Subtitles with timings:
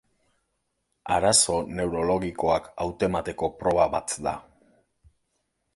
[1.17, 4.35] Arazo neurologikoak hautemateko proba bat da.